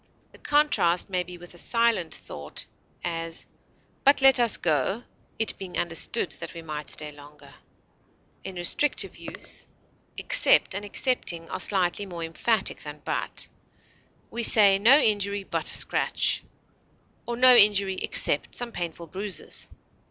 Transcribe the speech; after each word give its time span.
The 0.31 0.39
contrast 0.39 1.11
may 1.11 1.21
be 1.21 1.37
with 1.37 1.53
a 1.53 1.59
silent 1.59 2.15
thought; 2.15 2.65
as, 3.03 3.45
but 4.03 4.19
let 4.19 4.39
us 4.39 4.57
go 4.57 5.03
(it 5.37 5.55
being 5.59 5.77
understood 5.77 6.31
that 6.39 6.55
we 6.55 6.63
might 6.63 6.89
stay 6.89 7.11
longer). 7.11 7.53
In 8.43 8.55
restrictive 8.55 9.15
use, 9.19 9.67
except 10.17 10.73
and 10.73 10.83
excepting 10.83 11.51
are 11.51 11.59
slightly 11.59 12.07
more 12.07 12.23
emphatic 12.23 12.81
than 12.81 13.03
but; 13.05 13.47
we 14.31 14.41
say, 14.41 14.79
no 14.79 14.97
injury 14.97 15.43
but 15.43 15.69
a 15.71 15.75
scratch; 15.77 16.43
or, 17.27 17.35
no 17.37 17.55
injury 17.55 17.97
except 18.01 18.55
some 18.55 18.71
painful 18.71 19.05
bruises. 19.05 19.69